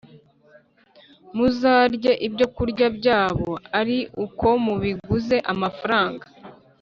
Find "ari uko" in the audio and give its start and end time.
3.79-4.47